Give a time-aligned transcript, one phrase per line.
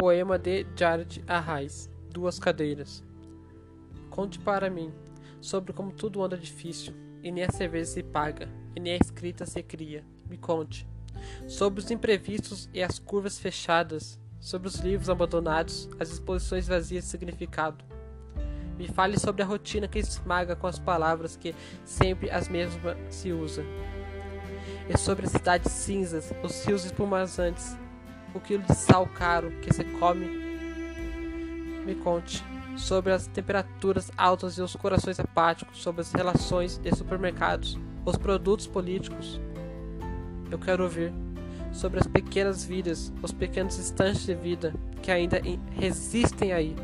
[0.00, 3.04] Poema de Jared Arraes Duas cadeiras.
[4.08, 4.90] Conte para mim
[5.42, 9.44] sobre como tudo anda difícil, e nem a cerveja se paga, e nem a escrita
[9.44, 10.02] se cria.
[10.26, 10.88] Me conte
[11.46, 17.10] sobre os imprevistos e as curvas fechadas, sobre os livros abandonados, as exposições vazias de
[17.10, 17.84] significado.
[18.78, 23.34] Me fale sobre a rotina que esmaga com as palavras que sempre as mesmas se
[23.34, 23.62] usa.
[24.88, 27.76] E sobre as cidades cinzas, os rios espumazantes,
[28.34, 30.26] o quilo de sal caro que se come?
[31.84, 32.44] Me conte
[32.76, 38.66] sobre as temperaturas altas e os corações apáticos, sobre as relações de supermercados, os produtos
[38.66, 39.40] políticos.
[40.50, 41.12] Eu quero ouvir
[41.72, 45.40] sobre as pequenas vidas, os pequenos instantes de vida que ainda
[45.72, 46.76] resistem aí.